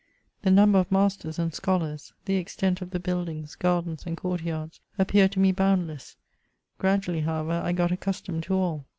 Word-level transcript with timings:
The 0.41 0.49
number 0.49 0.79
of 0.79 0.91
masters 0.91 1.37
and 1.37 1.53
scholars, 1.53 2.11
the 2.25 2.33
extent 2.37 2.81
of 2.81 2.89
the 2.89 2.99
buildings, 2.99 3.53
gardens, 3.53 4.03
and 4.07 4.17
court 4.17 4.41
yards 4.41 4.79
appeared 4.97 5.31
to 5.33 5.39
me 5.39 5.51
bound 5.51 5.85
less; 5.85 6.15
gradually, 6.79 7.19
however, 7.21 7.61
I 7.63 7.71
got 7.71 7.91
accustomed 7.91 8.41
to 8.45 8.55
all. 8.55 8.87